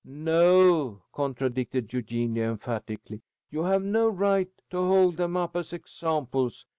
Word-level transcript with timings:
"No!" 0.03 1.03
contradicted 1.13 1.93
Eugenia, 1.93 2.49
emphatically. 2.49 3.21
"You 3.51 3.61
have 3.65 3.83
no 3.83 4.09
right 4.09 4.49
to 4.71 4.77
hold 4.77 5.17
them 5.17 5.37
up 5.37 5.55
as 5.55 5.73
examples. 5.73 6.65